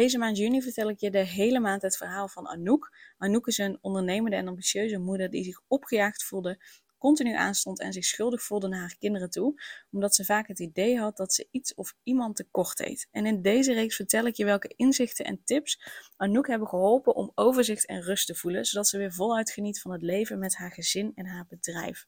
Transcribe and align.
Deze 0.00 0.18
maand 0.18 0.36
juni 0.36 0.62
vertel 0.62 0.88
ik 0.88 1.00
je 1.00 1.10
de 1.10 1.26
hele 1.26 1.60
maand 1.60 1.82
het 1.82 1.96
verhaal 1.96 2.28
van 2.28 2.48
Anouk. 2.48 2.96
Anouk 3.18 3.46
is 3.46 3.58
een 3.58 3.78
ondernemende 3.80 4.36
en 4.36 4.48
ambitieuze 4.48 4.98
moeder 4.98 5.30
die 5.30 5.44
zich 5.44 5.60
opgejaagd 5.68 6.24
voelde, 6.24 6.58
continu 6.98 7.34
aanstond 7.34 7.80
en 7.80 7.92
zich 7.92 8.04
schuldig 8.04 8.42
voelde 8.42 8.68
naar 8.68 8.80
haar 8.80 8.96
kinderen 8.98 9.30
toe, 9.30 9.62
omdat 9.90 10.14
ze 10.14 10.24
vaak 10.24 10.48
het 10.48 10.58
idee 10.58 10.98
had 10.98 11.16
dat 11.16 11.32
ze 11.32 11.48
iets 11.50 11.74
of 11.74 11.94
iemand 12.02 12.36
tekort 12.36 12.76
deed. 12.76 13.08
En 13.10 13.26
in 13.26 13.42
deze 13.42 13.72
reeks 13.72 13.96
vertel 13.96 14.26
ik 14.26 14.34
je 14.34 14.44
welke 14.44 14.72
inzichten 14.76 15.24
en 15.24 15.40
tips 15.44 15.80
Anouk 16.16 16.46
hebben 16.46 16.68
geholpen 16.68 17.14
om 17.14 17.32
overzicht 17.34 17.86
en 17.86 18.02
rust 18.02 18.26
te 18.26 18.34
voelen, 18.34 18.64
zodat 18.64 18.88
ze 18.88 18.98
weer 18.98 19.12
voluit 19.12 19.50
geniet 19.50 19.80
van 19.80 19.92
het 19.92 20.02
leven 20.02 20.38
met 20.38 20.56
haar 20.56 20.72
gezin 20.72 21.12
en 21.14 21.26
haar 21.26 21.46
bedrijf. 21.48 22.06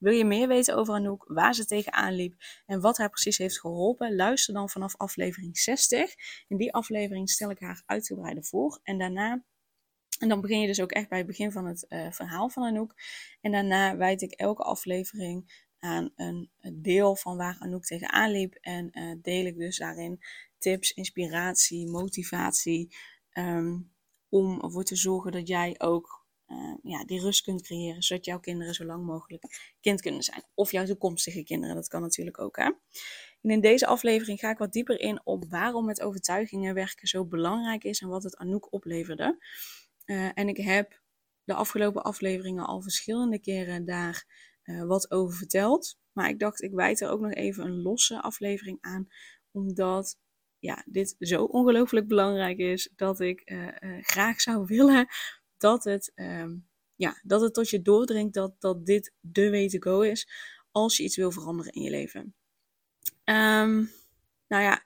Wil 0.00 0.12
je 0.12 0.24
meer 0.24 0.48
weten 0.48 0.76
over 0.76 0.94
Anouk, 0.94 1.24
waar 1.28 1.54
ze 1.54 1.64
tegenaan 1.64 2.14
liep 2.14 2.34
en 2.66 2.80
wat 2.80 2.98
haar 2.98 3.10
precies 3.10 3.38
heeft 3.38 3.60
geholpen? 3.60 4.14
Luister 4.14 4.54
dan 4.54 4.70
vanaf 4.70 4.96
aflevering 4.96 5.58
60. 5.58 6.14
In 6.48 6.56
die 6.56 6.72
aflevering 6.72 7.30
stel 7.30 7.50
ik 7.50 7.60
haar 7.60 7.82
uitgebreider 7.86 8.44
voor. 8.44 8.80
En 8.82 8.98
daarna 8.98 9.44
en 10.18 10.28
dan 10.28 10.40
begin 10.40 10.60
je 10.60 10.66
dus 10.66 10.80
ook 10.80 10.92
echt 10.92 11.08
bij 11.08 11.18
het 11.18 11.26
begin 11.26 11.52
van 11.52 11.66
het 11.66 11.86
uh, 11.88 12.10
verhaal 12.10 12.48
van 12.48 12.62
Anouk. 12.62 12.94
En 13.40 13.52
daarna 13.52 13.96
wijd 13.96 14.22
ik 14.22 14.32
elke 14.32 14.62
aflevering 14.62 15.64
aan 15.78 16.12
een, 16.16 16.50
deel 16.72 17.16
van 17.16 17.36
waar 17.36 17.56
Anouk 17.58 17.84
tegenaan 17.84 18.30
liep. 18.30 18.54
En 18.54 18.88
uh, 18.92 19.14
deel 19.22 19.44
ik 19.44 19.56
dus 19.56 19.78
daarin 19.78 20.20
tips, 20.58 20.92
inspiratie, 20.92 21.90
motivatie. 21.90 22.96
Um, 23.32 23.92
om 24.28 24.60
ervoor 24.60 24.84
te 24.84 24.96
zorgen 24.96 25.32
dat 25.32 25.48
jij 25.48 25.74
ook 25.78 26.19
uh, 26.50 26.74
ja, 26.82 27.04
die 27.04 27.20
rust 27.20 27.42
kunt 27.42 27.62
creëren, 27.62 28.02
zodat 28.02 28.24
jouw 28.24 28.40
kinderen 28.40 28.74
zo 28.74 28.84
lang 28.84 29.04
mogelijk 29.04 29.72
kind 29.80 30.00
kunnen 30.00 30.22
zijn. 30.22 30.42
Of 30.54 30.72
jouw 30.72 30.84
toekomstige 30.84 31.42
kinderen, 31.42 31.74
dat 31.74 31.88
kan 31.88 32.00
natuurlijk 32.00 32.40
ook. 32.40 32.56
Hè? 32.56 32.70
En 33.42 33.50
in 33.50 33.60
deze 33.60 33.86
aflevering 33.86 34.38
ga 34.38 34.50
ik 34.50 34.58
wat 34.58 34.72
dieper 34.72 35.00
in 35.00 35.20
op 35.24 35.44
waarom 35.48 35.88
het 35.88 36.02
overtuigingen 36.02 36.74
werken 36.74 37.08
zo 37.08 37.24
belangrijk 37.24 37.84
is 37.84 38.00
en 38.00 38.08
wat 38.08 38.22
het 38.22 38.36
Anouk 38.36 38.72
opleverde. 38.72 39.38
Uh, 40.04 40.30
en 40.34 40.48
ik 40.48 40.56
heb 40.56 41.00
de 41.44 41.54
afgelopen 41.54 42.02
afleveringen 42.02 42.66
al 42.66 42.82
verschillende 42.82 43.40
keren 43.40 43.84
daar 43.84 44.24
uh, 44.64 44.84
wat 44.84 45.10
over 45.10 45.36
verteld. 45.36 45.98
Maar 46.12 46.28
ik 46.28 46.38
dacht, 46.38 46.62
ik 46.62 46.72
wijd 46.72 47.00
er 47.00 47.10
ook 47.10 47.20
nog 47.20 47.32
even 47.32 47.64
een 47.64 47.82
losse 47.82 48.20
aflevering 48.22 48.78
aan, 48.80 49.08
omdat 49.50 50.18
ja, 50.58 50.84
dit 50.86 51.16
zo 51.18 51.44
ongelooflijk 51.44 52.08
belangrijk 52.08 52.58
is 52.58 52.92
dat 52.96 53.20
ik 53.20 53.52
graag 54.00 54.40
zou 54.40 54.66
willen 54.76 55.08
dat 55.60 55.84
het, 55.84 56.12
um, 56.14 56.68
ja, 56.94 57.20
dat 57.22 57.40
het 57.40 57.54
tot 57.54 57.70
je 57.70 57.82
doordringt 57.82 58.34
dat, 58.34 58.54
dat 58.58 58.86
dit 58.86 59.12
de 59.20 59.50
way 59.50 59.68
to 59.68 59.78
go 59.78 60.00
is 60.00 60.28
als 60.70 60.96
je 60.96 61.02
iets 61.02 61.16
wil 61.16 61.30
veranderen 61.30 61.72
in 61.72 61.82
je 61.82 61.90
leven. 61.90 62.34
Um, 63.24 63.90
nou 64.48 64.62
ja, 64.62 64.82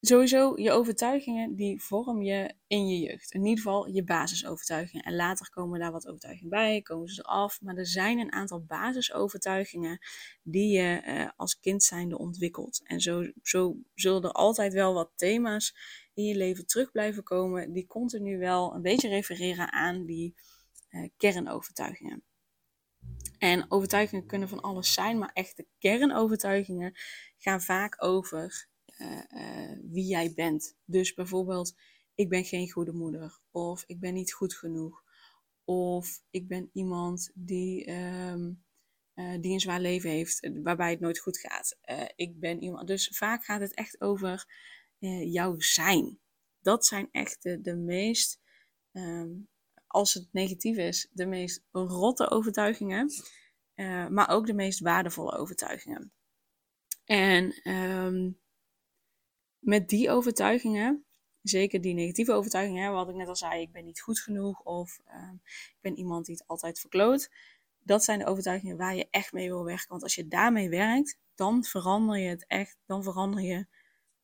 sowieso 0.00 0.60
je 0.60 0.70
overtuigingen 0.70 1.54
die 1.54 1.82
vorm 1.82 2.22
je 2.22 2.54
in 2.66 2.88
je 2.88 2.98
jeugd. 2.98 3.32
In 3.32 3.44
ieder 3.44 3.64
geval 3.64 3.88
je 3.88 4.04
basisovertuigingen. 4.04 5.04
En 5.04 5.14
later 5.14 5.50
komen 5.50 5.80
daar 5.80 5.92
wat 5.92 6.06
overtuigingen 6.06 6.50
bij, 6.50 6.82
komen 6.82 7.08
ze 7.08 7.20
eraf. 7.20 7.60
Maar 7.60 7.76
er 7.76 7.86
zijn 7.86 8.18
een 8.18 8.32
aantal 8.32 8.64
basisovertuigingen 8.64 9.98
die 10.42 10.78
je 10.78 11.02
uh, 11.06 11.28
als 11.36 11.60
kind 11.60 11.82
zijnde 11.82 12.18
ontwikkelt. 12.18 12.80
En 12.84 13.00
zo, 13.00 13.32
zo 13.42 13.76
zullen 13.94 14.22
er 14.22 14.32
altijd 14.32 14.72
wel 14.72 14.94
wat 14.94 15.12
thema's 15.14 15.74
in 16.14 16.24
je 16.24 16.36
leven 16.36 16.66
terug 16.66 16.90
blijven 16.90 17.22
komen, 17.22 17.72
die 17.72 17.86
continu 17.86 18.38
wel 18.38 18.74
een 18.74 18.82
beetje 18.82 19.08
refereren 19.08 19.72
aan 19.72 20.04
die 20.04 20.34
uh, 20.90 21.08
kernovertuigingen. 21.16 22.22
En 23.38 23.70
overtuigingen 23.70 24.26
kunnen 24.26 24.48
van 24.48 24.60
alles 24.60 24.92
zijn, 24.92 25.18
maar 25.18 25.30
echte 25.32 25.66
kernovertuigingen 25.78 26.92
gaan 27.38 27.60
vaak 27.60 28.04
over 28.04 28.68
uh, 28.98 29.22
uh, 29.28 29.78
wie 29.82 30.04
jij 30.04 30.32
bent. 30.34 30.76
Dus 30.84 31.14
bijvoorbeeld, 31.14 31.74
ik 32.14 32.28
ben 32.28 32.44
geen 32.44 32.70
goede 32.70 32.92
moeder, 32.92 33.38
of 33.50 33.84
ik 33.86 34.00
ben 34.00 34.14
niet 34.14 34.32
goed 34.32 34.54
genoeg, 34.54 35.02
of 35.64 36.22
ik 36.30 36.48
ben 36.48 36.70
iemand 36.72 37.30
die, 37.34 37.90
um, 37.90 38.64
die 39.40 39.52
een 39.52 39.60
zwaar 39.60 39.80
leven 39.80 40.10
heeft, 40.10 40.50
waarbij 40.62 40.90
het 40.90 41.00
nooit 41.00 41.18
goed 41.18 41.38
gaat. 41.38 41.78
ik 42.16 42.40
ben 42.40 42.62
iemand. 42.62 42.86
Dus 42.86 43.08
vaak 43.08 43.44
gaat 43.44 43.60
het 43.60 43.74
echt 43.74 44.00
over 44.00 44.46
uh, 44.98 45.32
jouw 45.32 45.54
zijn. 45.58 46.18
Dat 46.60 46.86
zijn 46.86 47.08
echt 47.10 47.42
de, 47.42 47.76
meest, 47.76 48.40
um, 48.92 49.48
als 49.86 50.14
het 50.14 50.28
negatief 50.30 50.76
is, 50.76 51.08
de 51.12 51.26
meest 51.26 51.62
rotte 51.70 52.30
overtuigingen. 52.30 53.12
Uh, 53.74 54.08
maar 54.08 54.28
ook 54.28 54.46
de 54.46 54.54
meest 54.54 54.80
waardevolle 54.80 55.36
overtuigingen. 55.36 56.12
En 57.04 57.70
um, 57.70 58.40
met 59.58 59.88
die 59.88 60.10
overtuigingen, 60.10 61.04
zeker 61.42 61.80
die 61.80 61.94
negatieve 61.94 62.32
overtuigingen, 62.32 62.92
wat 62.92 63.08
ik 63.08 63.14
net 63.14 63.28
al 63.28 63.36
zei, 63.36 63.60
ik 63.60 63.72
ben 63.72 63.84
niet 63.84 64.00
goed 64.00 64.20
genoeg 64.20 64.60
of 64.60 65.00
um, 65.06 65.40
ik 65.44 65.78
ben 65.80 65.96
iemand 65.96 66.26
die 66.26 66.34
het 66.34 66.46
altijd 66.46 66.80
verkloot. 66.80 67.30
Dat 67.78 68.04
zijn 68.04 68.18
de 68.18 68.26
overtuigingen 68.26 68.76
waar 68.76 68.94
je 68.94 69.08
echt 69.10 69.32
mee 69.32 69.48
wil 69.48 69.64
werken. 69.64 69.88
Want 69.88 70.02
als 70.02 70.14
je 70.14 70.28
daarmee 70.28 70.68
werkt, 70.68 71.18
dan 71.34 71.64
verander 71.64 72.18
je 72.18 72.28
het 72.28 72.46
echt. 72.46 72.76
Dan 72.86 73.02
verander 73.02 73.42
je 73.42 73.66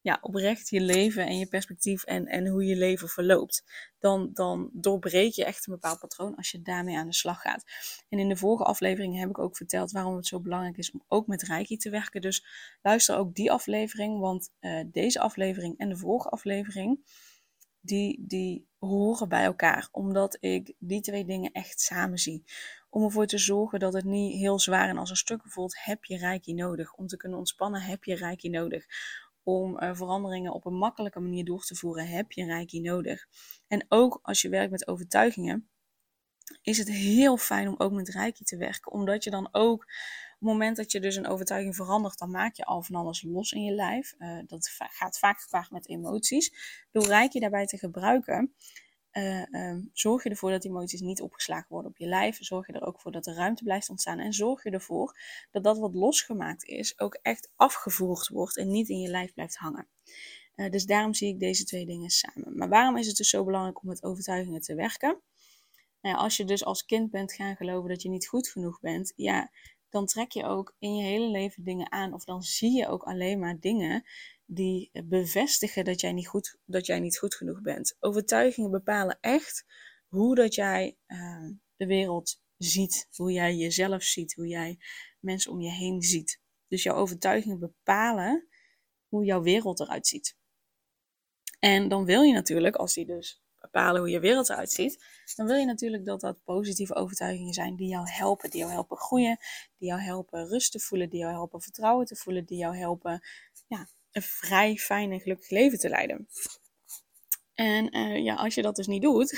ja, 0.02 0.18
oprecht 0.20 0.68
je 0.68 0.80
leven 0.80 1.26
en 1.26 1.38
je 1.38 1.46
perspectief 1.46 2.04
en, 2.04 2.26
en 2.26 2.46
hoe 2.46 2.64
je 2.64 2.76
leven 2.76 3.08
verloopt. 3.08 3.64
Dan, 3.98 4.30
dan 4.32 4.70
doorbreek 4.72 5.32
je 5.32 5.44
echt 5.44 5.66
een 5.66 5.72
bepaald 5.72 5.98
patroon 5.98 6.36
als 6.36 6.50
je 6.50 6.62
daarmee 6.62 6.96
aan 6.96 7.06
de 7.06 7.14
slag 7.14 7.40
gaat. 7.40 7.64
En 8.08 8.18
in 8.18 8.28
de 8.28 8.36
vorige 8.36 8.64
aflevering 8.64 9.18
heb 9.18 9.28
ik 9.28 9.38
ook 9.38 9.56
verteld 9.56 9.90
waarom 9.90 10.16
het 10.16 10.26
zo 10.26 10.40
belangrijk 10.40 10.76
is 10.76 10.90
om 10.90 11.04
ook 11.08 11.26
met 11.26 11.42
Reiki 11.42 11.76
te 11.76 11.90
werken. 11.90 12.20
Dus 12.20 12.44
luister 12.82 13.16
ook 13.16 13.34
die 13.34 13.52
aflevering, 13.52 14.20
want 14.20 14.50
uh, 14.60 14.84
deze 14.86 15.20
aflevering 15.20 15.78
en 15.78 15.88
de 15.88 15.96
vorige 15.96 16.28
aflevering, 16.28 17.00
die, 17.80 18.24
die 18.26 18.68
horen 18.78 19.28
bij 19.28 19.44
elkaar. 19.44 19.88
Omdat 19.92 20.36
ik 20.40 20.74
die 20.78 21.00
twee 21.00 21.24
dingen 21.24 21.52
echt 21.52 21.80
samen 21.80 22.18
zie. 22.18 22.44
Om 22.90 23.02
ervoor 23.02 23.26
te 23.26 23.38
zorgen 23.38 23.78
dat 23.78 23.92
het 23.92 24.04
niet 24.04 24.38
heel 24.38 24.58
zwaar 24.58 24.88
en 24.88 24.98
als 24.98 25.10
een 25.10 25.16
stuk 25.16 25.42
voelt, 25.44 25.84
heb 25.84 26.04
je 26.04 26.16
Reiki 26.16 26.54
nodig. 26.54 26.94
Om 26.94 27.06
te 27.06 27.16
kunnen 27.16 27.38
ontspannen 27.38 27.80
heb 27.80 28.04
je 28.04 28.14
Reiki 28.14 28.48
nodig 28.48 28.86
om 29.42 29.82
uh, 29.82 29.94
veranderingen 29.94 30.52
op 30.52 30.64
een 30.64 30.76
makkelijke 30.76 31.20
manier 31.20 31.44
door 31.44 31.64
te 31.64 31.76
voeren, 31.76 32.06
heb 32.06 32.32
je 32.32 32.44
Reiki 32.44 32.80
nodig. 32.80 33.26
En 33.66 33.86
ook 33.88 34.18
als 34.22 34.42
je 34.42 34.48
werkt 34.48 34.70
met 34.70 34.88
overtuigingen, 34.88 35.68
is 36.62 36.78
het 36.78 36.88
heel 36.88 37.36
fijn 37.36 37.68
om 37.68 37.74
ook 37.78 37.92
met 37.92 38.08
Reiki 38.08 38.44
te 38.44 38.56
werken. 38.56 38.92
Omdat 38.92 39.24
je 39.24 39.30
dan 39.30 39.48
ook, 39.52 39.82
op 39.82 40.38
het 40.38 40.48
moment 40.48 40.76
dat 40.76 40.92
je 40.92 41.00
dus 41.00 41.16
een 41.16 41.26
overtuiging 41.26 41.76
verandert, 41.76 42.18
dan 42.18 42.30
maak 42.30 42.54
je 42.54 42.64
al 42.64 42.82
van 42.82 42.94
alles 42.94 43.22
los 43.22 43.52
in 43.52 43.64
je 43.64 43.72
lijf. 43.72 44.14
Uh, 44.18 44.38
dat 44.46 44.68
gaat 44.76 45.18
vaak 45.18 45.40
gepaard 45.40 45.70
met 45.70 45.88
emoties. 45.88 46.52
Door 46.90 47.06
Reiki 47.06 47.38
daarbij 47.40 47.66
te 47.66 47.78
gebruiken, 47.78 48.54
uh, 49.12 49.42
um, 49.42 49.90
zorg 49.92 50.22
je 50.22 50.30
ervoor 50.30 50.50
dat 50.50 50.62
die 50.62 50.70
emoties 50.70 51.00
niet 51.00 51.20
opgeslagen 51.20 51.66
worden 51.68 51.90
op 51.90 51.98
je 51.98 52.06
lijf. 52.06 52.36
Zorg 52.40 52.66
je 52.66 52.72
er 52.72 52.86
ook 52.86 53.00
voor 53.00 53.12
dat 53.12 53.26
er 53.26 53.34
ruimte 53.34 53.64
blijft 53.64 53.90
ontstaan. 53.90 54.18
En 54.18 54.32
zorg 54.32 54.62
je 54.62 54.70
ervoor 54.70 55.18
dat 55.50 55.64
dat 55.64 55.78
wat 55.78 55.94
losgemaakt 55.94 56.64
is 56.64 56.98
ook 56.98 57.18
echt 57.22 57.50
afgevoerd 57.56 58.28
wordt 58.28 58.56
en 58.56 58.70
niet 58.70 58.88
in 58.88 59.00
je 59.00 59.08
lijf 59.08 59.32
blijft 59.32 59.56
hangen. 59.56 59.88
Uh, 60.56 60.70
dus 60.70 60.84
daarom 60.84 61.14
zie 61.14 61.28
ik 61.28 61.40
deze 61.40 61.64
twee 61.64 61.86
dingen 61.86 62.10
samen. 62.10 62.56
Maar 62.56 62.68
waarom 62.68 62.96
is 62.96 63.06
het 63.06 63.16
dus 63.16 63.30
zo 63.30 63.44
belangrijk 63.44 63.82
om 63.82 63.88
met 63.88 64.02
overtuigingen 64.02 64.60
te 64.60 64.74
werken? 64.74 65.20
Nou 66.00 66.16
als 66.16 66.36
je 66.36 66.44
dus 66.44 66.64
als 66.64 66.84
kind 66.84 67.10
bent 67.10 67.32
gaan 67.32 67.56
geloven 67.56 67.88
dat 67.88 68.02
je 68.02 68.08
niet 68.08 68.28
goed 68.28 68.48
genoeg 68.48 68.80
bent, 68.80 69.12
ja, 69.16 69.50
dan 69.90 70.06
trek 70.06 70.32
je 70.32 70.44
ook 70.44 70.74
in 70.78 70.96
je 70.96 71.02
hele 71.02 71.28
leven 71.28 71.64
dingen 71.64 71.92
aan. 71.92 72.12
Of 72.12 72.24
dan 72.24 72.42
zie 72.42 72.72
je 72.72 72.88
ook 72.88 73.02
alleen 73.02 73.38
maar 73.38 73.60
dingen 73.60 74.04
die 74.46 74.90
bevestigen 75.04 75.84
dat 75.84 76.00
jij 76.00 76.12
niet 76.12 76.28
goed, 76.28 76.58
dat 76.64 76.86
jij 76.86 77.00
niet 77.00 77.18
goed 77.18 77.34
genoeg 77.34 77.60
bent. 77.60 77.96
Overtuigingen 78.00 78.70
bepalen 78.70 79.18
echt 79.20 79.64
hoe 80.06 80.34
dat 80.34 80.54
jij 80.54 80.96
uh, 81.06 81.50
de 81.76 81.86
wereld 81.86 82.42
ziet, 82.56 83.08
hoe 83.16 83.32
jij 83.32 83.54
jezelf 83.54 84.02
ziet, 84.02 84.34
hoe 84.34 84.46
jij 84.46 84.78
mensen 85.20 85.52
om 85.52 85.60
je 85.60 85.70
heen 85.70 86.02
ziet. 86.02 86.40
Dus 86.68 86.82
jouw 86.82 86.96
overtuigingen 86.96 87.58
bepalen 87.58 88.48
hoe 89.08 89.24
jouw 89.24 89.42
wereld 89.42 89.80
eruit 89.80 90.06
ziet. 90.06 90.36
En 91.58 91.88
dan 91.88 92.04
wil 92.04 92.22
je 92.22 92.32
natuurlijk, 92.32 92.76
als 92.76 92.94
die 92.94 93.06
dus 93.06 93.42
bepalen 93.70 94.00
hoe 94.00 94.10
je 94.10 94.20
wereld 94.20 94.48
eruit 94.48 94.70
ziet, 94.70 95.04
dan 95.36 95.46
wil 95.46 95.56
je 95.56 95.66
natuurlijk 95.66 96.04
dat 96.04 96.20
dat 96.20 96.44
positieve 96.44 96.94
overtuigingen 96.94 97.52
zijn 97.52 97.76
die 97.76 97.88
jou 97.88 98.08
helpen, 98.08 98.50
die 98.50 98.60
jou 98.60 98.72
helpen 98.72 98.96
groeien, 98.96 99.38
die 99.78 99.88
jou 99.88 100.00
helpen 100.00 100.48
rust 100.48 100.72
te 100.72 100.80
voelen, 100.80 101.08
die 101.08 101.20
jou 101.20 101.32
helpen 101.32 101.60
vertrouwen 101.60 102.06
te 102.06 102.16
voelen, 102.16 102.44
die 102.44 102.58
jou 102.58 102.76
helpen 102.76 103.20
ja, 103.66 103.88
een 104.12 104.22
vrij 104.22 104.76
fijn 104.76 105.12
en 105.12 105.20
gelukkig 105.20 105.50
leven 105.50 105.78
te 105.78 105.88
leiden. 105.88 106.28
En 107.54 107.96
uh, 107.96 108.24
ja, 108.24 108.34
als 108.34 108.54
je 108.54 108.62
dat 108.62 108.76
dus 108.76 108.86
niet 108.86 109.02
doet, 109.02 109.30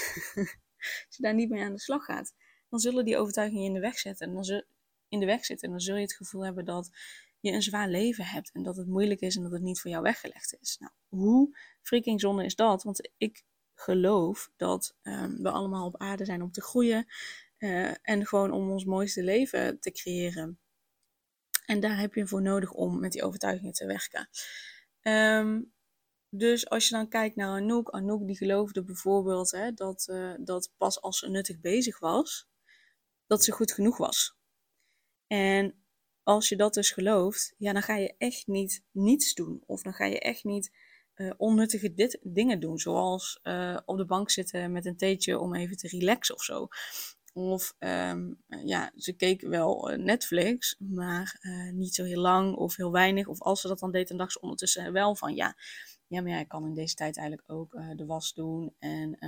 als 1.07 1.17
je 1.17 1.23
daar 1.23 1.35
niet 1.35 1.51
mee 1.51 1.63
aan 1.63 1.73
de 1.73 1.81
slag 1.81 2.05
gaat, 2.05 2.35
dan 2.69 2.79
zullen 2.79 3.05
die 3.05 3.17
overtuigingen 3.17 3.65
in 3.65 3.73
de 3.73 3.81
weg 3.81 3.99
zitten. 3.99 4.27
En 4.27 4.35
dan 4.35 4.45
zul, 4.45 4.63
in 5.09 5.21
de 5.21 5.27
weg 5.27 5.45
zitten. 5.45 5.67
En 5.67 5.73
dan 5.73 5.81
zul 5.81 5.97
je 5.97 6.03
het 6.03 6.15
gevoel 6.15 6.45
hebben 6.45 6.65
dat 6.65 6.91
je 7.41 7.53
een 7.53 7.63
zwaar 7.63 7.89
leven 7.89 8.25
hebt 8.25 8.51
en 8.53 8.63
dat 8.63 8.77
het 8.77 8.87
moeilijk 8.87 9.21
is 9.21 9.37
en 9.37 9.43
dat 9.43 9.53
het 9.53 9.63
niet 9.63 9.81
voor 9.81 9.91
jou 9.91 10.03
weggelegd 10.03 10.57
is. 10.61 10.77
Nou, 10.79 10.93
hoe 11.09 11.59
freaking 11.83 12.21
zonde 12.21 12.45
is 12.45 12.55
dat? 12.55 12.83
Want 12.83 13.11
ik 13.17 13.45
geloof 13.83 14.51
dat 14.57 14.97
um, 15.03 15.43
we 15.43 15.51
allemaal 15.51 15.87
op 15.87 15.97
aarde 15.97 16.25
zijn 16.25 16.43
om 16.43 16.53
te 16.53 16.63
groeien 16.63 17.07
uh, 17.59 17.95
en 18.03 18.27
gewoon 18.27 18.51
om 18.51 18.71
ons 18.71 18.85
mooiste 18.85 19.23
leven 19.23 19.81
te 19.81 19.91
creëren. 19.91 20.59
En 21.67 21.81
daar 21.81 21.99
heb 21.99 22.15
je 22.15 22.27
voor 22.27 22.43
nodig 22.43 22.73
om 22.73 23.01
met 23.01 23.13
die 23.13 23.25
overtuigingen 23.25 23.73
te 23.73 23.87
werken. 23.87 24.29
Um, 25.03 25.73
dus 26.35 26.69
als 26.69 26.89
je 26.89 26.95
dan 26.95 27.09
kijkt 27.09 27.37
naar 27.37 27.49
Anouk, 27.49 27.91
Anouk 27.91 28.27
die 28.27 28.37
geloofde 28.37 28.85
bijvoorbeeld 28.85 29.51
hè, 29.51 29.73
dat, 29.73 30.07
uh, 30.11 30.35
dat 30.39 30.73
pas 30.77 31.01
als 31.01 31.19
ze 31.19 31.29
nuttig 31.29 31.61
bezig 31.61 31.99
was, 31.99 32.49
dat 33.27 33.45
ze 33.45 33.53
goed 33.53 33.73
genoeg 33.73 33.97
was. 33.97 34.37
En 35.27 35.85
als 36.23 36.49
je 36.49 36.57
dat 36.57 36.75
dus 36.75 36.91
gelooft, 36.91 37.55
ja, 37.59 37.73
dan 37.73 37.83
ga 37.83 37.97
je 37.97 38.15
echt 38.19 38.47
niet 38.47 38.85
niets 38.91 39.35
doen. 39.35 39.63
Of 39.67 39.83
dan 39.83 39.93
ga 39.95 40.05
je 40.05 40.21
echt 40.21 40.45
niet 40.45 40.73
uh, 41.23 41.33
onnuttige 41.37 41.95
dit, 41.95 42.19
dingen 42.23 42.61
doen. 42.61 42.79
Zoals 42.79 43.41
uh, 43.43 43.79
op 43.85 43.97
de 43.97 44.05
bank 44.05 44.31
zitten 44.31 44.73
met 44.73 44.87
een 44.87 44.97
theetje 44.97 45.39
om 45.39 45.55
even 45.55 45.77
te 45.77 45.89
relaxen 45.89 46.35
of 46.35 46.43
zo. 46.43 46.69
Of 47.35 47.75
um, 47.79 48.43
ja, 48.65 48.93
ze 48.97 49.13
keek 49.13 49.41
wel 49.41 49.95
Netflix, 49.97 50.77
maar 50.79 51.41
niet 51.73 51.95
zo 51.95 52.05
heel 52.05 52.21
lang 52.21 52.57
of 52.57 52.77
heel 52.77 52.93
weinig. 52.93 53.27
Of 53.27 53.41
als 53.41 53.61
ze 53.61 53.69
dat 53.69 53.79
dan 53.79 53.91
deed, 53.91 54.09
dan 54.09 54.17
dacht 54.17 54.33
ze 54.33 54.41
ondertussen 54.41 54.93
wel 54.93 55.17
van 55.17 55.35
ja, 55.35 55.57
ja, 56.07 56.21
maar 56.23 56.31
ja, 56.31 56.39
ik 56.39 56.49
kan 56.49 56.65
in 56.65 56.75
deze 56.75 56.95
tijd 56.95 57.17
eigenlijk 57.17 57.51
ook 57.51 57.71
de 57.97 58.07
was 58.07 58.35
doen 58.35 58.75
en 58.79 59.19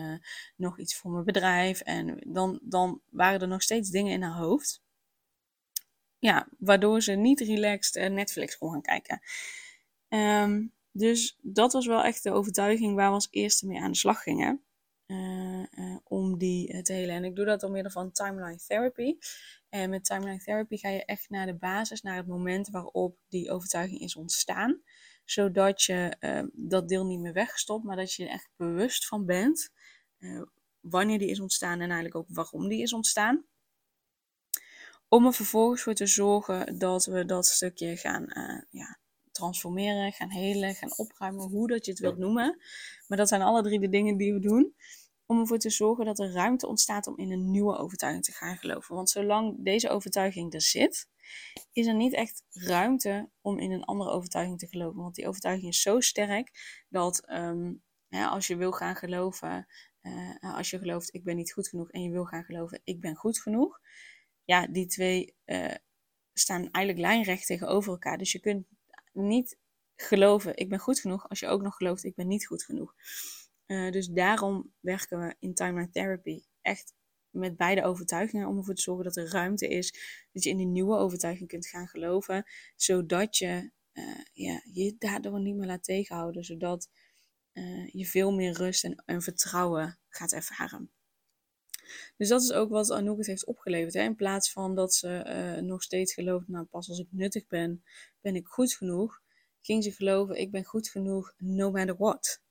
nog 0.57 0.79
iets 0.79 0.97
voor 0.97 1.11
mijn 1.11 1.25
bedrijf. 1.25 1.81
En 1.81 2.19
dan, 2.27 2.61
dan 2.63 3.01
waren 3.11 3.41
er 3.41 3.49
nog 3.49 3.63
steeds 3.63 3.91
dingen 3.91 4.13
in 4.13 4.23
haar 4.23 4.39
hoofd 4.39 4.83
ja, 6.25 6.49
waardoor 6.59 7.03
ze 7.03 7.13
niet 7.13 7.41
relaxed 7.41 8.13
Netflix 8.13 8.59
kon 8.59 8.71
gaan 8.71 8.83
kijken. 8.83 9.21
Um, 10.09 10.73
dus 10.97 11.39
dat 11.43 11.73
was 11.73 11.87
wel 11.87 12.03
echt 12.03 12.23
de 12.23 12.31
overtuiging 12.31 12.95
waar 12.95 13.09
we 13.09 13.15
als 13.15 13.29
eerste 13.31 13.67
mee 13.67 13.81
aan 13.81 13.91
de 13.91 13.97
slag 13.97 14.23
gingen. 14.23 14.65
Uh, 15.07 15.65
uh, 15.73 15.97
om 16.05 16.39
die 16.39 16.83
te 16.83 16.93
helen. 16.93 17.15
En 17.15 17.25
ik 17.25 17.37
doe 17.37 17.45
dat 17.45 17.61
door 17.61 17.71
middel 17.71 17.93
van 17.93 18.13
timeline 18.13 18.59
therapy. 18.67 19.17
En 19.69 19.91
met 19.91 20.05
timeline 20.05 20.39
therapy 20.39 20.77
ga 20.77 20.89
je 20.89 21.05
echt 21.05 21.29
naar 21.31 21.47
de 21.47 21.55
basis, 21.55 22.03
naar 22.03 22.17
het 22.17 22.27
moment 22.27 22.69
waarop 22.69 23.19
die 23.29 23.51
overtuiging 23.51 24.01
is 24.01 24.17
ontstaan. 24.17 24.83
Zodat 25.25 25.83
je 25.83 26.17
uh, 26.21 26.43
dat 26.53 26.89
deel 26.89 27.07
niet 27.07 27.21
meer 27.21 27.33
wegstopt, 27.33 27.85
maar 27.85 27.97
dat 27.97 28.15
je 28.15 28.25
er 28.25 28.31
echt 28.31 28.51
bewust 28.57 29.07
van 29.07 29.27
bent 29.27 29.73
wanneer 30.81 31.19
die 31.19 31.31
is 31.31 31.41
ontstaan 31.41 31.81
en 31.81 31.91
eigenlijk 31.91 32.15
ook 32.15 32.27
waarom 32.29 32.69
die 32.69 32.83
is 32.83 32.93
ontstaan. 32.93 33.45
Om 35.09 35.27
er 35.27 35.33
vervolgens 35.33 35.83
voor 35.83 35.95
te 35.95 36.07
zorgen 36.07 36.79
dat 36.79 37.05
we 37.05 37.25
dat 37.25 37.47
stukje 37.47 37.97
gaan 37.97 38.27
ja, 38.71 38.99
transformeren, 39.35 40.13
gaan 40.13 40.31
helen, 40.31 40.75
gaan 40.75 40.97
opruimen, 40.97 41.49
hoe 41.49 41.69
dat 41.69 41.85
je 41.85 41.91
het 41.91 42.01
wilt 42.01 42.19
noemen. 42.19 42.59
Maar 43.07 43.19
dat 43.19 43.29
zijn 43.29 43.43
alle 43.43 43.63
drie 43.63 43.81
de 43.81 43.89
dingen 43.89 44.17
die 44.17 44.33
we 44.33 44.41
doen. 44.41 44.75
Om 45.27 45.41
ervoor 45.41 45.59
te 45.59 45.71
zorgen 45.71 46.05
dat 46.05 46.19
er 46.19 46.33
ruimte 46.33 46.67
ontstaat 46.67 47.07
om 47.07 47.19
in 47.19 47.33
een 47.33 47.51
nieuwe 47.51 47.77
overtuiging 47.77 48.25
te 48.25 48.33
gaan 48.33 48.57
geloven. 48.57 48.95
Want 48.95 49.11
zolang 49.11 49.65
deze 49.65 49.89
overtuiging 49.89 50.55
er 50.55 50.63
zit, 50.63 51.09
is 51.73 51.87
er 51.87 51.95
niet 51.95 52.13
echt 52.13 52.43
ruimte 52.51 53.31
om 53.41 53.59
in 53.59 53.73
een 53.73 53.85
andere 53.85 54.11
overtuiging 54.11 54.59
te 54.59 54.67
geloven. 54.67 55.01
Want 55.03 55.15
die 55.15 55.29
overtuiging 55.29 55.69
is 55.69 55.83
zo 55.83 56.01
sterk 56.01 56.51
dat 56.89 57.31
um, 57.31 57.83
ja, 58.09 58.29
als 58.29 58.47
je 58.47 58.57
wil 58.57 58.73
gaan 58.73 58.97
geloven, 58.97 59.67
uh, 60.03 60.55
als 60.57 60.71
je 60.71 60.79
gelooft 60.79 61.15
ik 61.15 61.25
ben 61.25 61.37
niet 61.37 61.53
goed 61.53 61.69
genoeg 61.69 61.91
en 61.91 62.03
je 62.03 62.11
wil 62.11 62.25
gaan 62.25 62.45
geloven 62.45 62.81
ik 62.85 63.01
ben 63.01 63.15
goed 63.15 63.41
genoeg, 63.41 63.81
ja, 64.45 64.67
die 64.67 64.87
twee 64.87 65.35
uh, 65.47 65.75
staan 66.33 66.71
eigenlijk 66.71 67.07
lijnrecht 67.07 67.47
tegenover 67.47 67.93
elkaar. 67.93 68.19
Dus 68.19 68.33
je 68.33 68.41
kunt 68.41 68.67
niet 69.15 69.59
geloven, 69.97 70.57
ik 70.57 70.69
ben 70.69 70.79
goed 70.79 71.01
genoeg, 71.01 71.29
als 71.29 71.41
je 71.41 71.47
ook 71.47 71.63
nog 71.63 71.77
gelooft, 71.77 72.05
ik 72.05 72.15
ben 72.15 72.29
niet 72.29 72.47
goed 72.47 72.65
genoeg. 72.65 72.95
Uh, 73.67 73.91
dus 73.91 74.07
daarom 74.07 74.73
werken 74.81 75.21
we 75.21 75.35
in 75.39 75.55
timeline 75.55 75.91
therapy 75.91 76.43
echt 76.61 76.95
met 77.31 77.57
beide 77.57 77.85
overtuigingen 77.85 78.49
om 78.49 78.57
ervoor 78.57 78.75
te 78.75 78.83
zorgen 78.83 79.05
dat 79.05 79.17
er 79.17 79.31
ruimte 79.31 79.69
is, 79.69 79.93
dat 80.33 80.43
je 80.43 80.51
in 80.51 80.57
die 80.57 80.67
nieuwe 80.67 80.97
overtuiging 80.97 81.49
kunt 81.49 81.67
gaan 81.67 81.89
geloven, 81.89 82.45
zodat 82.77 83.37
je 83.37 83.71
uh, 83.93 84.21
ja, 84.33 84.61
je 84.65 84.95
daardoor 84.99 85.41
niet 85.41 85.57
meer 85.57 85.67
laat 85.67 85.85
tegenhouden, 85.85 86.45
zodat 86.45 86.91
uh, 87.53 87.89
je 87.93 88.07
veel 88.07 88.33
meer 88.33 88.53
rust 88.53 88.85
en, 88.85 89.03
en 89.07 89.23
vertrouwen 89.23 89.99
gaat 90.09 90.33
ervaren. 90.33 90.91
Dus 92.17 92.29
dat 92.29 92.43
is 92.43 92.53
ook 92.53 92.71
wat 92.71 92.91
Anouk 92.91 93.19
het 93.19 93.27
heeft 93.27 93.47
opgeleverd. 93.47 93.95
Hè? 93.95 94.03
In 94.03 94.15
plaats 94.15 94.53
van 94.53 94.75
dat 94.75 94.95
ze 94.95 95.25
uh, 95.27 95.63
nog 95.63 95.83
steeds 95.83 96.15
gelooft, 96.15 96.49
nou 96.49 96.65
pas 96.65 96.89
als 96.89 96.99
ik 96.99 97.09
nuttig 97.11 97.47
ben, 97.47 97.85
ben 98.21 98.35
ik 98.35 98.47
goed 98.47 98.75
genoeg. 98.75 99.23
Ging 99.61 99.85
ze 99.85 99.93
geloven, 99.93 100.41
ik 100.41 100.51
ben 100.51 100.65
goed 100.65 100.89
genoeg, 100.89 101.35
no 101.39 101.71
matter 101.71 101.97
what. 101.97 102.43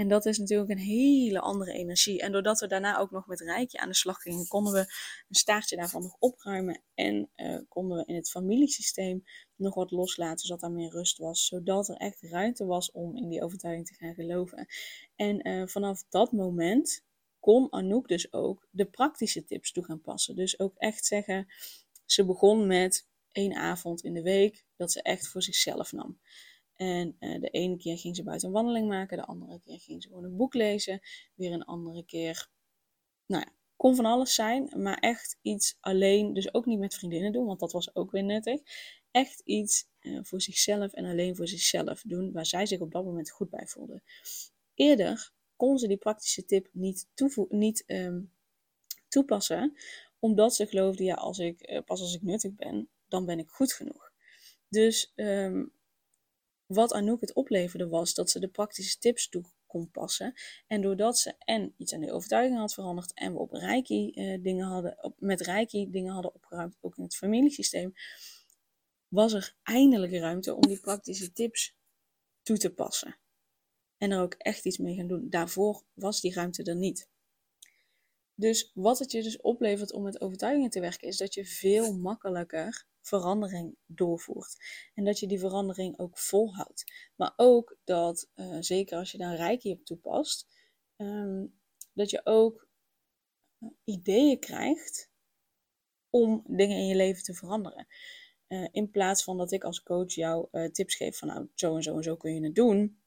En 0.00 0.08
dat 0.08 0.26
is 0.26 0.38
natuurlijk 0.38 0.70
een 0.70 0.78
hele 0.78 1.40
andere 1.40 1.72
energie. 1.72 2.20
En 2.20 2.32
doordat 2.32 2.60
we 2.60 2.66
daarna 2.66 2.98
ook 2.98 3.10
nog 3.10 3.26
met 3.26 3.40
Rijkje 3.40 3.78
aan 3.78 3.88
de 3.88 3.94
slag 3.94 4.22
gingen, 4.22 4.46
konden 4.46 4.72
we 4.72 4.78
een 4.78 5.34
staartje 5.34 5.76
daarvan 5.76 6.02
nog 6.02 6.16
opruimen. 6.18 6.82
En 6.94 7.30
uh, 7.36 7.58
konden 7.68 7.98
we 7.98 8.04
in 8.06 8.14
het 8.14 8.30
familiesysteem 8.30 9.24
nog 9.56 9.74
wat 9.74 9.90
loslaten, 9.90 10.46
zodat 10.46 10.62
er 10.62 10.70
meer 10.70 10.90
rust 10.90 11.18
was. 11.18 11.46
Zodat 11.46 11.88
er 11.88 11.96
echt 11.96 12.22
ruimte 12.22 12.64
was 12.64 12.90
om 12.90 13.16
in 13.16 13.28
die 13.28 13.42
overtuiging 13.42 13.86
te 13.86 13.94
gaan 13.94 14.14
geloven. 14.14 14.66
En 15.16 15.48
uh, 15.48 15.66
vanaf 15.66 16.04
dat 16.08 16.32
moment 16.32 17.04
kon 17.40 17.72
Anouk 17.72 18.08
dus 18.08 18.32
ook 18.32 18.68
de 18.70 18.84
praktische 18.84 19.44
tips 19.44 19.72
toe 19.72 19.84
gaan 19.84 20.00
passen. 20.00 20.36
Dus 20.36 20.58
ook 20.58 20.74
echt 20.76 21.04
zeggen, 21.04 21.46
ze 22.04 22.24
begon 22.24 22.66
met 22.66 23.08
één 23.32 23.54
avond 23.54 24.02
in 24.02 24.14
de 24.14 24.22
week 24.22 24.64
dat 24.76 24.92
ze 24.92 25.02
echt 25.02 25.28
voor 25.28 25.42
zichzelf 25.42 25.92
nam. 25.92 26.20
En 26.76 27.16
uh, 27.20 27.40
de 27.40 27.48
ene 27.48 27.76
keer 27.76 27.98
ging 27.98 28.16
ze 28.16 28.22
buiten 28.22 28.48
een 28.48 28.54
wandeling 28.54 28.88
maken, 28.88 29.16
de 29.16 29.24
andere 29.24 29.60
keer 29.60 29.80
ging 29.80 30.02
ze 30.02 30.08
gewoon 30.08 30.24
een 30.24 30.36
boek 30.36 30.54
lezen, 30.54 31.00
weer 31.34 31.52
een 31.52 31.64
andere 31.64 32.04
keer, 32.04 32.48
nou 33.26 33.44
ja, 33.46 33.52
kon 33.76 33.96
van 33.96 34.04
alles 34.04 34.34
zijn, 34.34 34.72
maar 34.76 34.98
echt 34.98 35.38
iets 35.42 35.76
alleen, 35.80 36.32
dus 36.34 36.54
ook 36.54 36.66
niet 36.66 36.78
met 36.78 36.94
vriendinnen 36.94 37.32
doen, 37.32 37.46
want 37.46 37.60
dat 37.60 37.72
was 37.72 37.94
ook 37.94 38.10
weer 38.10 38.22
nuttig. 38.22 38.60
Echt 39.10 39.40
iets 39.44 39.88
uh, 40.00 40.20
voor 40.22 40.40
zichzelf 40.40 40.92
en 40.92 41.04
alleen 41.04 41.36
voor 41.36 41.48
zichzelf 41.48 42.02
doen, 42.02 42.32
waar 42.32 42.46
zij 42.46 42.66
zich 42.66 42.80
op 42.80 42.92
dat 42.92 43.04
moment 43.04 43.30
goed 43.30 43.50
bij 43.50 43.66
voelde. 43.66 44.02
Eerder 44.74 45.32
kon 45.60 45.78
ze 45.78 45.86
die 45.86 45.96
praktische 45.96 46.44
tip 46.44 46.68
niet, 46.72 47.06
niet 47.48 47.84
um, 47.86 48.32
toepassen, 49.08 49.76
omdat 50.18 50.54
ze 50.54 50.66
geloofde, 50.66 51.04
ja, 51.04 51.14
als 51.14 51.38
ik, 51.38 51.70
uh, 51.70 51.80
pas 51.84 52.00
als 52.00 52.14
ik 52.14 52.22
nuttig 52.22 52.54
ben, 52.54 52.88
dan 53.08 53.24
ben 53.24 53.38
ik 53.38 53.48
goed 53.48 53.72
genoeg. 53.72 54.12
Dus 54.68 55.12
um, 55.16 55.72
wat 56.66 56.92
Anouk 56.92 57.20
het 57.20 57.34
opleverde 57.34 57.88
was 57.88 58.14
dat 58.14 58.30
ze 58.30 58.40
de 58.40 58.48
praktische 58.48 58.98
tips 58.98 59.28
toe 59.28 59.44
kon 59.66 59.90
passen. 59.90 60.32
En 60.66 60.82
doordat 60.82 61.18
ze 61.18 61.34
en 61.38 61.74
iets 61.76 61.94
aan 61.94 62.00
de 62.00 62.12
overtuiging 62.12 62.58
had 62.58 62.74
veranderd 62.74 63.14
en 63.14 63.32
we 63.32 63.38
op 63.38 63.52
Reiki, 63.52 64.12
uh, 64.14 64.42
dingen 64.42 64.66
hadden, 64.66 65.04
op, 65.04 65.14
met 65.18 65.40
Reiki 65.40 65.90
dingen 65.90 66.12
hadden 66.12 66.34
opgeruimd, 66.34 66.76
ook 66.80 66.96
in 66.96 67.02
het 67.02 67.16
familiesysteem, 67.16 67.92
was 69.08 69.32
er 69.32 69.56
eindelijk 69.62 70.12
ruimte 70.12 70.54
om 70.54 70.66
die 70.66 70.80
praktische 70.80 71.32
tips 71.32 71.74
toe 72.42 72.56
te 72.56 72.70
passen 72.70 73.19
en 74.00 74.10
er 74.10 74.20
ook 74.20 74.34
echt 74.34 74.64
iets 74.64 74.78
mee 74.78 74.94
gaan 74.94 75.06
doen. 75.06 75.26
Daarvoor 75.30 75.82
was 75.94 76.20
die 76.20 76.34
ruimte 76.34 76.62
er 76.62 76.76
niet. 76.76 77.08
Dus 78.34 78.70
wat 78.74 78.98
het 78.98 79.12
je 79.12 79.22
dus 79.22 79.40
oplevert 79.40 79.92
om 79.92 80.02
met 80.02 80.20
overtuigingen 80.20 80.70
te 80.70 80.80
werken, 80.80 81.08
is 81.08 81.16
dat 81.16 81.34
je 81.34 81.44
veel 81.44 81.96
makkelijker 81.96 82.86
verandering 83.00 83.76
doorvoert. 83.86 84.56
En 84.94 85.04
dat 85.04 85.18
je 85.18 85.26
die 85.26 85.38
verandering 85.38 85.98
ook 85.98 86.18
volhoudt. 86.18 86.92
Maar 87.16 87.32
ook 87.36 87.76
dat, 87.84 88.30
uh, 88.36 88.56
zeker 88.60 88.98
als 88.98 89.12
je 89.12 89.18
daar 89.18 89.36
reiki 89.36 89.72
op 89.72 89.84
toepast, 89.84 90.46
um, 90.96 91.60
dat 91.92 92.10
je 92.10 92.20
ook 92.24 92.68
uh, 93.58 93.70
ideeën 93.84 94.38
krijgt 94.38 95.10
om 96.10 96.44
dingen 96.46 96.76
in 96.76 96.86
je 96.86 96.96
leven 96.96 97.22
te 97.22 97.34
veranderen. 97.34 97.86
Uh, 98.48 98.68
in 98.70 98.90
plaats 98.90 99.24
van 99.24 99.36
dat 99.36 99.52
ik 99.52 99.64
als 99.64 99.82
coach 99.82 100.14
jou 100.14 100.70
tips 100.72 100.94
geef 100.94 101.18
van 101.18 101.28
nou, 101.28 101.48
zo 101.54 101.76
en 101.76 101.82
zo 101.82 101.96
en 101.96 102.02
zo 102.02 102.16
kun 102.16 102.34
je 102.34 102.44
het 102.44 102.54
doen 102.54 102.99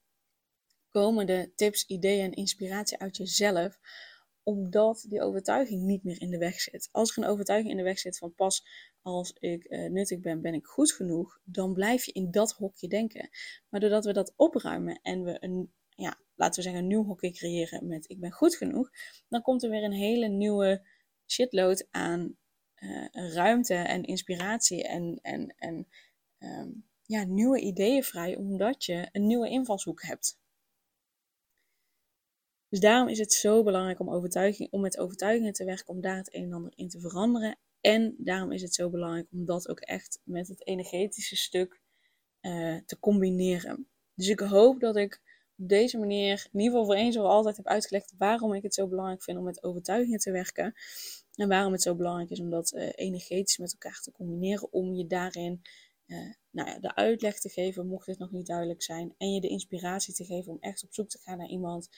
komen 0.94 1.26
de 1.26 1.52
tips, 1.56 1.86
ideeën 1.86 2.24
en 2.24 2.32
inspiratie 2.32 2.98
uit 2.98 3.18
jezelf, 3.18 3.80
omdat 4.44 5.06
die 5.10 5.22
overtuiging 5.22 5.82
niet 5.82 6.04
meer 6.04 6.22
in 6.22 6.30
de 6.30 6.38
weg 6.38 6.60
zit. 6.60 6.90
Als 6.92 7.12
er 7.12 7.24
een 7.24 7.30
overtuiging 7.30 7.72
in 7.72 7.78
de 7.78 7.84
weg 7.84 8.00
zit 8.00 8.18
van 8.18 8.34
pas 8.36 8.66
als 9.02 9.34
ik 9.40 9.66
uh, 9.70 9.90
nuttig 9.90 10.20
ben, 10.20 10.42
ben 10.42 10.54
ik 10.54 10.66
goed 10.66 10.92
genoeg, 10.92 11.40
dan 11.44 11.74
blijf 11.74 12.06
je 12.06 12.12
in 12.12 12.32
dat 12.32 12.52
hokje 12.52 12.88
denken. 12.88 13.30
Maar 13.70 13.80
doordat 13.80 14.06
we 14.06 14.14
dat 14.14 14.34
opruimen 14.36 15.00
en 15.02 15.24
we 15.24 15.38
een, 15.40 15.74
ja, 15.90 16.20
laten 16.36 16.56
we 16.56 16.62
zeggen, 16.62 16.82
een 16.82 16.88
nieuw 16.88 17.06
hokje 17.06 17.32
creëren 17.32 17.88
met 17.88 18.10
ik 18.10 18.20
ben 18.20 18.32
goed 18.32 18.56
genoeg, 18.56 18.90
dan 19.28 19.42
komt 19.42 19.64
er 19.64 19.70
weer 19.70 19.84
een 19.84 19.92
hele 19.92 20.28
nieuwe 20.28 20.88
shitload 21.26 21.88
aan 21.92 22.38
uh, 22.76 23.08
ruimte 23.12 23.76
en 23.76 24.04
inspiratie 24.04 24.88
en, 24.88 25.20
en, 25.22 25.56
en 25.58 25.88
um, 26.40 26.86
ja, 27.02 27.24
nieuwe 27.24 27.60
ideeën 27.60 28.04
vrij, 28.04 28.36
omdat 28.36 28.86
je 28.86 29.10
een 29.12 29.28
nieuwe 29.28 29.50
invalshoek 29.50 30.02
hebt. 30.02 30.42
Dus 32.74 32.82
daarom 32.82 33.08
is 33.08 33.20
het 33.20 33.34
zo 33.34 33.64
belangrijk 33.64 34.00
om, 34.00 34.10
overtuiging, 34.10 34.72
om 34.72 34.82
met 34.82 34.98
overtuigingen 34.98 35.54
te 35.54 35.66
werken, 35.66 35.88
om 35.88 36.02
daar 36.02 36.18
het 36.18 36.34
een 36.34 36.44
en 36.44 36.54
ander 36.54 36.72
in 36.76 36.90
te 36.90 37.00
veranderen. 37.00 37.58
En 37.82 38.16
daarom 38.18 38.52
is 38.52 38.62
het 38.62 38.74
zo 38.74 38.90
belangrijk 38.90 39.28
om 39.32 39.46
dat 39.46 39.70
ook 39.70 39.80
echt 39.80 40.20
met 40.24 40.48
het 40.48 40.68
energetische 40.68 41.36
stuk 41.36 41.82
uh, 42.42 42.78
te 42.86 43.00
combineren. 43.00 43.88
Dus 44.14 44.28
ik 44.28 44.40
hoop 44.40 44.80
dat 44.80 44.96
ik 44.96 45.22
op 45.58 45.70
deze 45.70 45.98
manier, 45.98 46.48
in 46.52 46.60
ieder 46.60 46.72
geval 46.72 46.86
voor 46.86 47.04
eens 47.04 47.18
altijd, 47.18 47.58
heb 47.58 47.68
uitgelegd 47.68 48.14
waarom 48.18 48.54
ik 48.54 48.64
het 48.64 48.74
zo 48.74 48.88
belangrijk 48.88 49.24
vind 49.24 49.38
om 49.38 49.44
met 49.44 49.64
overtuigingen 49.64 50.20
te 50.20 50.32
werken. 50.32 50.74
En 51.36 51.48
waarom 51.48 51.72
het 51.72 51.82
zo 51.82 51.96
belangrijk 51.96 52.30
is 52.30 52.40
om 52.40 52.50
dat 52.50 52.74
uh, 52.74 52.90
energetisch 52.96 53.58
met 53.58 53.72
elkaar 53.72 54.00
te 54.02 54.12
combineren. 54.12 54.74
Om 54.74 54.94
je 54.94 55.08
daarin 55.08 55.62
uh, 56.08 56.34
nou 56.50 56.70
ja, 56.70 56.80
de 56.80 56.96
uitleg 56.96 57.40
te 57.40 57.50
geven, 57.50 57.88
mocht 57.88 58.06
dit 58.06 58.18
nog 58.18 58.32
niet 58.32 58.48
duidelijk 58.48 58.84
zijn. 58.84 59.16
En 59.18 59.34
je 59.34 59.42
de 59.42 59.48
inspiratie 59.48 60.14
te 60.14 60.26
geven 60.26 60.52
om 60.52 60.58
echt 60.60 60.84
op 60.84 60.94
zoek 60.94 61.10
te 61.10 61.20
gaan 61.20 61.38
naar 61.38 61.50
iemand 61.50 61.90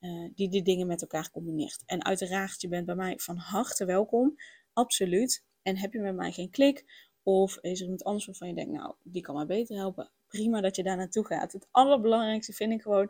uh, 0.00 0.30
die 0.34 0.48
die 0.48 0.62
dingen 0.62 0.86
met 0.86 1.00
elkaar 1.00 1.30
combineert. 1.30 1.82
En 1.86 2.04
uiteraard, 2.04 2.60
je 2.60 2.68
bent 2.68 2.86
bij 2.86 2.94
mij 2.94 3.18
van 3.18 3.36
harte 3.36 3.84
welkom. 3.84 4.36
Absoluut. 4.72 5.44
En 5.62 5.76
heb 5.76 5.92
je 5.92 6.00
met 6.00 6.14
mij 6.14 6.32
geen 6.32 6.50
klik? 6.50 6.84
Of 7.22 7.58
is 7.60 7.78
er 7.78 7.82
iemand 7.82 8.04
anders 8.04 8.26
waarvan 8.26 8.48
je 8.48 8.54
denkt, 8.54 8.72
nou, 8.72 8.94
die 9.02 9.22
kan 9.22 9.34
mij 9.34 9.46
beter 9.46 9.76
helpen? 9.76 10.10
Prima 10.26 10.60
dat 10.60 10.76
je 10.76 10.82
daar 10.82 10.96
naartoe 10.96 11.26
gaat. 11.26 11.52
Het 11.52 11.68
allerbelangrijkste 11.70 12.52
vind 12.52 12.72
ik 12.72 12.82
gewoon. 12.82 13.08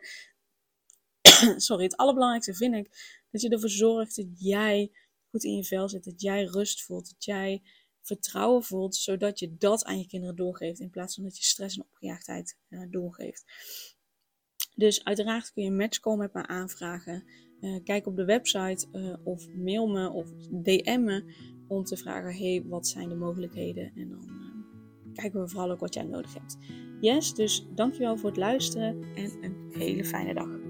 sorry, 1.66 1.84
het 1.84 1.96
allerbelangrijkste 1.96 2.54
vind 2.54 2.74
ik 2.74 3.18
dat 3.30 3.40
je 3.40 3.48
ervoor 3.48 3.68
zorgt 3.68 4.16
dat 4.16 4.26
jij 4.38 4.90
goed 5.30 5.44
in 5.44 5.56
je 5.56 5.64
vel 5.64 5.88
zit. 5.88 6.04
Dat 6.04 6.20
jij 6.20 6.44
rust 6.44 6.82
voelt. 6.82 7.10
Dat 7.10 7.24
jij 7.24 7.62
vertrouwen 8.02 8.62
voelt. 8.62 8.96
Zodat 8.96 9.38
je 9.38 9.56
dat 9.56 9.84
aan 9.84 9.98
je 9.98 10.06
kinderen 10.06 10.36
doorgeeft. 10.36 10.80
In 10.80 10.90
plaats 10.90 11.14
van 11.14 11.24
dat 11.24 11.36
je 11.36 11.44
stress 11.44 11.76
en 11.76 11.84
opgejaagdheid 11.84 12.56
uh, 12.68 12.86
doorgeeft. 12.90 13.44
Dus 14.74 15.04
uiteraard 15.04 15.52
kun 15.52 15.62
je 15.62 15.68
een 15.68 15.76
matchcall 15.76 16.16
met 16.16 16.32
me 16.32 16.46
aanvragen. 16.46 17.24
Uh, 17.60 17.78
kijk 17.84 18.06
op 18.06 18.16
de 18.16 18.24
website 18.24 18.86
uh, 18.92 19.14
of 19.24 19.48
mail 19.54 19.86
me 19.86 20.10
of 20.10 20.30
DM 20.50 21.02
me 21.04 21.34
om 21.68 21.84
te 21.84 21.96
vragen: 21.96 22.34
hey, 22.34 22.62
wat 22.66 22.86
zijn 22.86 23.08
de 23.08 23.14
mogelijkheden? 23.14 23.92
En 23.94 24.08
dan 24.08 24.24
uh, 24.28 25.14
kijken 25.14 25.40
we 25.40 25.48
vooral 25.48 25.70
ook 25.70 25.80
wat 25.80 25.94
jij 25.94 26.04
nodig 26.04 26.34
hebt. 26.34 26.56
Yes, 27.00 27.34
dus 27.34 27.66
dankjewel 27.74 28.16
voor 28.16 28.28
het 28.28 28.38
luisteren 28.38 29.02
en 29.14 29.30
een 29.40 29.70
hele 29.72 30.04
fijne 30.04 30.34
dag. 30.34 30.69